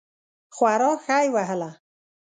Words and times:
خورا 0.55 0.91
ښه 1.03 1.17
یې 1.23 1.29
وهله. 1.33 1.71